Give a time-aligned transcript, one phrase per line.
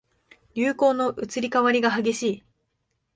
[0.55, 2.43] 流行の移り変わりが激しい